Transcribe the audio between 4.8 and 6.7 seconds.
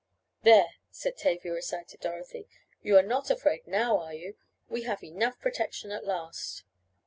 have enough of protection at last."